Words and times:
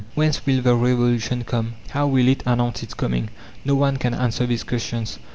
Whence 0.15 0.43
will 0.47 0.63
the 0.63 0.73
revolution 0.73 1.43
come? 1.43 1.75
how 1.91 2.07
will 2.07 2.27
it 2.27 2.41
announce 2.47 2.81
its 2.81 2.95
coming? 2.95 3.29
No 3.63 3.75
one 3.75 3.97
can 3.97 4.15
answer 4.15 4.47
these 4.47 4.63
questions. 4.63 5.19